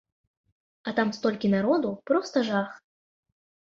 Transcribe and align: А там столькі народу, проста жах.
А 0.87 0.95
там 1.01 1.13
столькі 1.19 1.53
народу, 1.57 1.95
проста 2.11 2.37
жах. 2.53 2.77